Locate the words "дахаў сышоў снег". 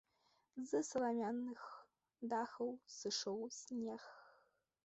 2.33-4.01